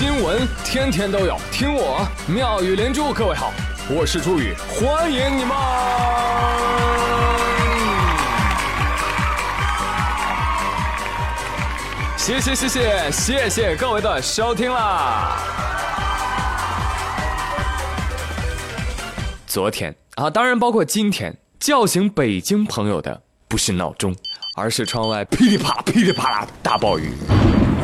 [0.00, 3.12] 新闻天天都有，听我妙语连珠。
[3.12, 3.52] 各位好，
[3.90, 5.54] 我是朱宇，欢迎你们！
[12.16, 15.36] 谢谢谢谢谢谢各位的收听啦！
[19.46, 24.16] 昨天啊，当然包括今天，叫醒北京朋友的不是闹钟，
[24.56, 27.12] 而是窗外噼里啪啦噼里啪啦的大暴雨。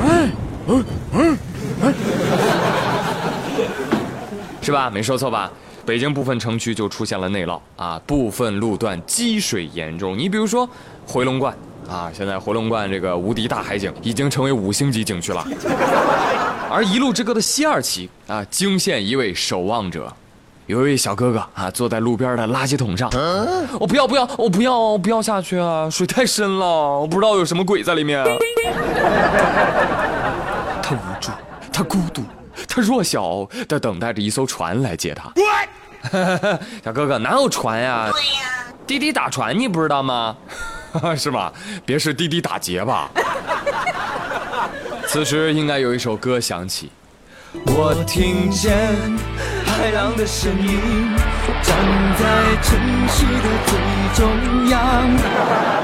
[0.00, 0.30] 哎，
[0.66, 1.38] 嗯嗯。
[4.62, 4.90] 是吧？
[4.90, 5.50] 没说错吧？
[5.84, 10.18] 北京部分城区就出现了内涝啊，部分路段积水严重。
[10.18, 10.68] 你比如说
[11.06, 11.56] 回龙观
[11.88, 15.46] 啊，现在回龙观这个无敌大海景已经成为五星级景区了。
[16.68, 20.12] 而一路之隔的西二旗啊，惊现一位守望者，
[20.66, 23.08] 有一位小哥哥啊，坐在路边的垃圾桶上。
[23.78, 28.24] 我不要不要，我不要不要下去啊，水太深了，我不知道有什么鬼在里面。
[30.82, 31.30] 他无助。
[31.76, 32.24] 他孤独，
[32.66, 35.30] 他弱小的等待着一艘船来接他。
[36.82, 38.08] 小哥哥哪有船呀？
[38.10, 40.34] 对呀，滴滴打船你不知道吗？
[41.14, 41.52] 是吗？
[41.84, 43.10] 别是滴滴打劫吧？
[45.06, 46.90] 此时应该有一首歌响起。
[47.66, 48.74] 我听见
[49.66, 51.14] 海浪的声音，
[51.62, 51.76] 站
[52.16, 53.78] 在城市的最
[54.14, 55.75] 中央。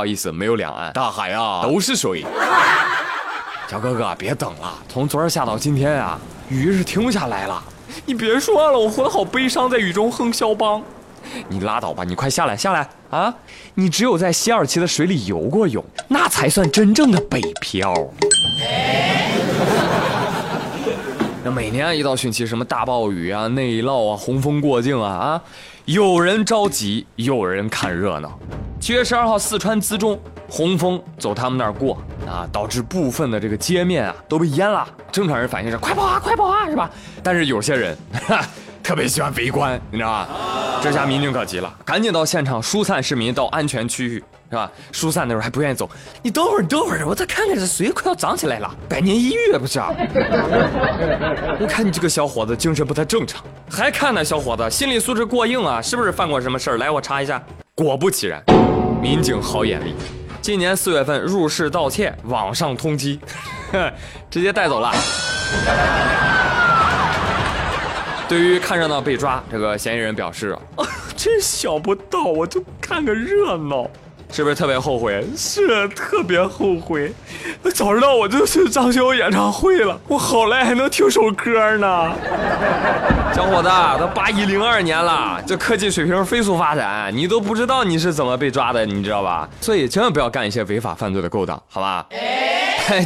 [0.00, 2.24] 好意思，没有两岸，大海啊都是水。
[3.68, 7.62] 小哥哥，别等了，从昨儿下到今天啊，雨是停不下来了。
[8.06, 10.82] 你别说了，我活得好悲伤，在雨中哼肖邦。
[11.48, 13.34] 你拉倒吧，你快下来下来啊！
[13.74, 17.92] 你只有在西二旗的水里游过泳，那才算真正的北漂。
[21.50, 25.42] 每年一到汛期，什么大暴雨啊、内涝啊、洪峰过境啊啊，
[25.84, 28.38] 有人着急，有人看热闹。
[28.78, 30.18] 七月十二号，四川资中
[30.48, 34.86] 洪峰走他们那儿过啊，导致部分的这个街面啊都被淹了。
[35.10, 36.88] 正常人反应是快跑啊，快跑啊，是吧？
[37.22, 38.40] 但是有些人哈
[38.82, 40.28] 特别喜欢围观，你知道吧？
[40.82, 44.70] 这下民警可急了，赶紧到现场疏散市民到安全区域，是吧？
[44.90, 45.88] 疏散的时候还不愿意走，
[46.22, 49.78] 你等会儿，等会儿，我再看看这水快要涨起来了，百年一遇不是？
[51.60, 53.40] 我看你这个小伙子精神不太正常，
[53.70, 56.78] 还看呢，小伙子心理素质过硬啊，是不是犯过什么事儿？
[56.78, 57.40] 来，我查一下。
[57.76, 58.42] 果不其然，
[59.00, 59.94] 民警好眼力，
[60.42, 63.18] 今年四月份入室盗窃，网上通缉，
[64.28, 64.92] 直接带走了。
[68.28, 70.84] 对于看热闹被抓，这个嫌疑人表示：“啊
[71.16, 73.88] 真想不到，我就看个热闹。”
[74.32, 75.24] 是不是特别后悔？
[75.36, 77.12] 是特别后悔。
[77.74, 82.12] 早知道我就去张学友演唱会了，我好赖还能听首歌呢。
[83.34, 83.68] 小伙子，
[83.98, 89.48] 都八一零二年了，这科技水平飞速发展，你都不知道你是怎么被抓的，你知道吧？
[89.60, 92.06] 所以千万不要干一些违法犯罪的勾当，好吧？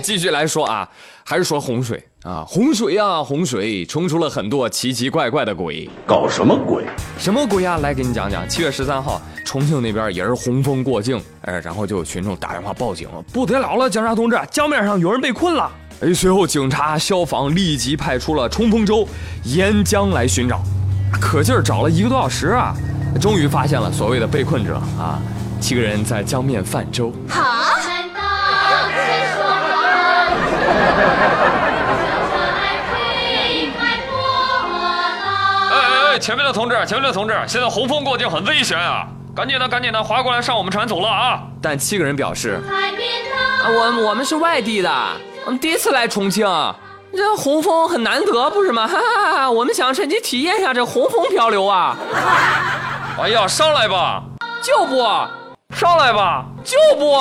[0.03, 0.89] 继续来说啊，
[1.25, 6.83] 还是说洪水啊，洪水啊，洪水冲出了很多奇奇怪怪的鬼，搞什么鬼？
[7.19, 7.77] 什么鬼啊？
[7.83, 8.49] 来给你讲讲。
[8.49, 15.71] 七月十三号，重庆那边也是洪峰过境，哎，然后就有群众打电话报警，不得了了，警察同志，江面上有人被困了。
[16.01, 19.07] 哎，随后警察、消防立即派出了冲锋舟
[19.43, 20.63] 沿江来寻找，
[21.21, 22.75] 可劲儿找了一个多小时啊，
[23.21, 25.21] 终于发现了所谓的被困者啊，
[25.61, 27.13] 七个人在江面泛舟。
[27.29, 27.64] 好。
[36.25, 39.07] 前面的同志，前面的同志，现在洪峰过境很危险啊！
[39.37, 41.43] 赶紧的，赶紧的，划过来上我们船走了啊！
[41.61, 42.59] 但七个人表示，
[43.69, 44.91] 我我们是外地的，
[45.45, 46.47] 我们第一次来重庆，
[47.15, 48.89] 这洪峰很难得，不是吗？
[48.89, 49.51] 哈哈哈！
[49.51, 51.95] 我们想趁机体验一下这洪峰漂流啊！
[53.21, 54.23] 哎呀，上来吧，
[54.63, 54.97] 就不
[55.77, 57.21] 上来吧，就不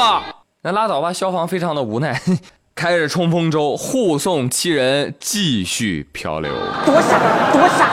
[0.62, 1.12] 那拉倒吧。
[1.12, 2.18] 消防非常的无奈。
[2.74, 6.54] 开着冲锋舟护送七人继续漂流，
[6.86, 7.20] 多傻
[7.52, 7.90] 多傻！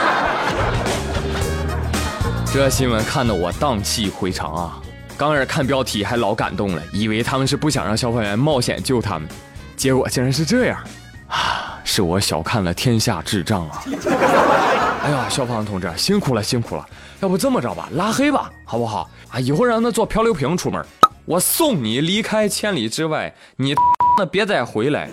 [2.53, 4.83] 这新闻看得我荡气回肠啊！
[5.17, 9.29] 刚开始看标题还老感动了，以为他们是不想让消防员冒险救他们，
[9.77, 10.83] 结果竟然是这样
[11.29, 11.79] 啊！
[11.85, 13.85] 是我小看了天下智障啊！
[15.05, 16.85] 哎呀，消防同志辛苦了辛苦了！
[17.21, 19.09] 要不这么着吧，拉黑吧，好不好？
[19.31, 20.85] 啊，以后让他做漂流瓶出门，
[21.27, 23.75] 我送你离开千里之外，你。
[24.19, 25.09] 那别再回来！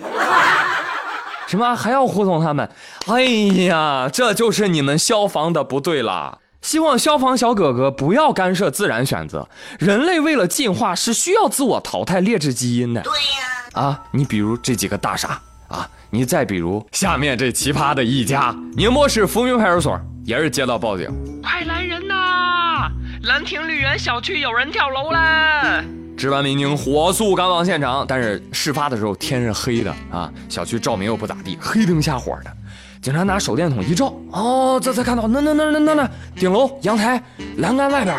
[1.46, 2.68] 什么还要护送他们？
[3.06, 3.22] 哎
[3.66, 6.40] 呀，这就是你们消防的不对了。
[6.62, 9.48] 希望消防小哥哥不要干涉自然选择。
[9.78, 13.00] 人类为了进化是需要自我淘汰劣质基因的。
[13.02, 13.80] 对呀。
[13.82, 21.06] 啊，你比如这几个大傻啊，你再比如下面这奇葩的一家：宁波市福明派出所也是接到报警，
[21.42, 22.90] 快来人呐！
[23.24, 25.84] 兰亭绿园小区有人跳楼了！
[26.16, 32.50] 值班民警火速赶往现场，但是事发的时候天是黑的啊，小区照明又不咋地，黑灯瞎火的。
[33.00, 37.22] 警察拿手电筒一照，哦，这才看到那那那那那那顶楼阳台
[37.58, 38.16] 栏杆外边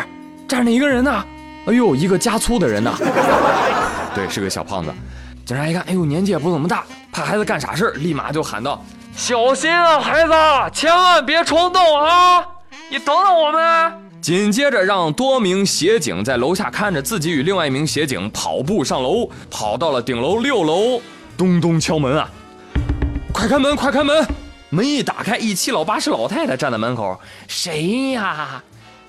[0.48, 1.24] 站着一个人呢。
[1.66, 2.94] 哎呦，一个加粗的人呐，
[4.14, 4.90] 对，是个小胖子。
[5.44, 8.82] 警察一看，哎呦，年纪也不怎么大，怕孩子干傻事立马就喊道
[9.14, 10.32] ：“小心啊，孩子，
[10.72, 12.42] 千万别冲动啊！
[12.88, 13.92] 你等等我们。”
[14.22, 21.00] 紧接着，让多名协警在楼下看着，自己与另外一名协警跑步上楼，跑到了顶楼六楼，
[21.36, 22.28] 咚咚敲门啊！
[23.32, 24.26] 快开门，快开门！
[24.70, 27.18] 门一打开，一七老八十老太太站在门口。
[27.48, 28.62] 谁呀？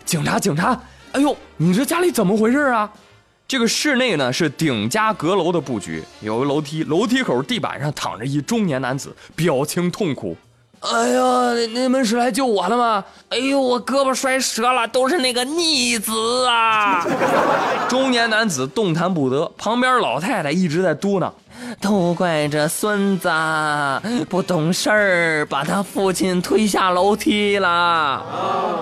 [0.04, 0.78] 警察，警察！
[1.12, 2.92] 哎呦，你这家里怎么回事啊？
[3.48, 10.36] 这个室内呢是顶家阁楼的布局，有个楼梯，楼梯口地板上躺着一中年男子，表情痛苦。
[10.80, 13.04] 哎呀，你们是来救我的吗？
[13.30, 17.06] 哎呦，我胳膊摔折了，都是那个逆子啊！
[17.88, 21.32] 中年男子动弹不得，旁边老太太一直在嘟囔。
[21.80, 23.30] 都怪这孙子
[24.30, 28.24] 不懂事儿，把他父亲推下楼梯了。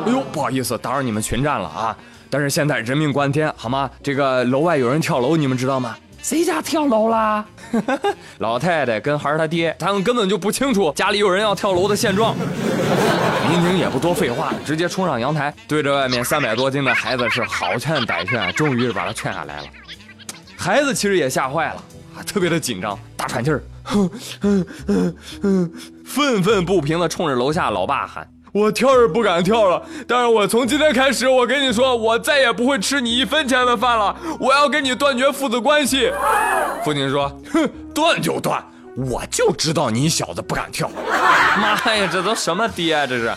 [0.06, 1.96] 哎呦，不好意思，打扰你们群战了啊！
[2.30, 3.90] 但是现在人命关天，好吗？
[4.04, 5.96] 这个楼外有人跳楼，你们知道吗？
[6.22, 7.46] 谁家跳楼啦？
[8.40, 12.36] 老太太跟孩儿他爹，他们根本就不清楚家里有人要跳楼的现状。
[13.50, 19.68] 民警也不多废话，直接冲上阳台，对着外面三百多斤的孩子是好劝歹劝，终于是把他劝下来了。
[20.58, 21.84] 孩子其实也吓坏了。
[22.24, 23.62] 特别的紧张，大喘气儿，
[26.06, 36.12] 愤愤不平的冲着楼下老爸喊：“我跳是不敢跳了，但是我从今天开始，我跟你说，我再也不会吃你一分钱的饭了，我要跟你断绝父子关系。”
[36.84, 38.64] 父亲说：“哼，断就断，
[38.96, 40.90] 我就知道你小子不敢跳。
[41.60, 43.08] ”妈呀，这都什么爹啊？
[43.08, 43.34] 这是，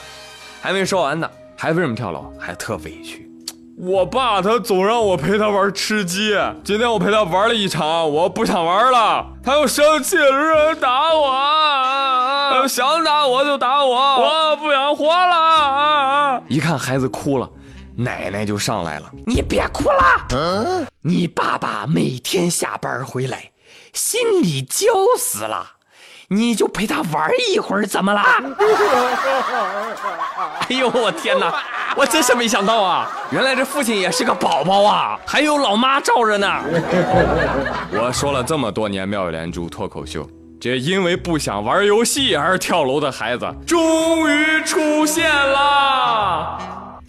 [0.60, 2.32] 还没说完呢，还为什么跳楼？
[2.38, 3.31] 还特委屈。
[3.78, 16.42] 我爸他总让我陪他玩吃鸡，今天我陪他玩了一场，我不想玩了，他又生气了，打我，想打我就打我，我不想活了。
[16.48, 17.48] 一看孩子哭了，
[17.96, 23.50] 奶奶就上来了，你别哭了，嗯你爸爸每天下班回来，
[23.92, 24.86] 心里焦
[25.18, 25.66] 死了。
[26.34, 28.22] 你就陪他玩一会儿，怎么了？
[30.68, 31.52] 哎呦，我天哪！
[31.94, 36.48] 我真是没想到啊，原来这父亲也是个宝宝啊，还有老妈罩着呢。
[37.92, 40.26] 我说了这么多年妙语连珠脱口秀，
[40.60, 46.58] 这因为不想玩游戏而跳楼的孩子终于出现啦。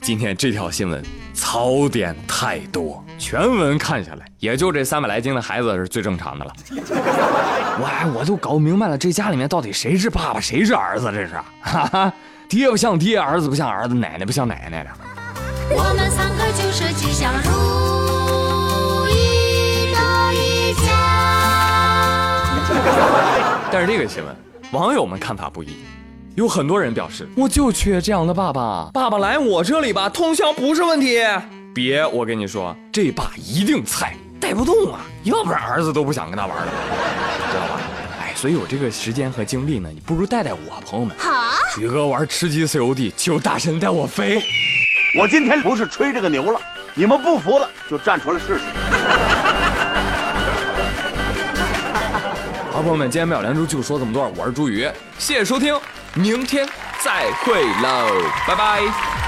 [0.01, 1.01] 今天这条新闻
[1.33, 6.53] 槽点太多，全文看下来，也就这三百来斤的孩子是最正常的了。
[7.79, 11.05] 我我都搞不明白了，这家里面到底谁是爸爸，谁是儿子？
[11.11, 12.13] 这是，哈哈，
[12.49, 14.89] 爹不像爹，儿子不像儿子，奶奶不像奶奶的。
[15.69, 20.83] 我们三个就是吉祥如意的一家。
[23.71, 24.35] 但是这个新闻，
[24.71, 25.77] 网友们看法不一，
[26.35, 31.19] 有很多人表示，我就缺这样的爸爸，爸爸来我这里吧，通宵不是问题。
[31.75, 34.15] 别，我跟你说，这爸一定菜。
[34.39, 36.67] 带不动啊，要不然儿子都不想跟他玩了，
[37.49, 37.79] 知道吧？
[38.19, 41.15] 哎，所以有这个时间和精力呢，你不如带带我，朋友们。
[41.17, 41.31] 好，
[41.79, 44.43] 宇哥玩吃鸡 COD，求大神带我飞。
[45.17, 46.59] 我今天不是吹这个牛了，
[46.93, 48.61] 你们不服了就站出来试试。
[52.69, 55.73] 好，朋友们，今天妙连珠就说这么多，我是朱宇，谢谢收听，
[56.15, 56.67] 明天
[57.03, 58.07] 再会喽，
[58.47, 59.22] 拜拜。